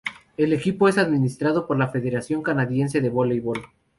[0.35, 3.61] El equipo es administrado por la Federación Canadiense de Voleibol.